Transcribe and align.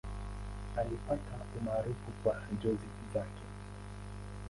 Alipata 0.77 1.37
umaarufu 1.57 2.11
kwa 2.23 2.41
njozi 2.53 2.87
zake. 3.13 3.43